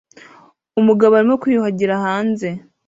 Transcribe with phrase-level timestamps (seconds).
[0.79, 2.47] Umugabo arimo kwiyuhagira hanze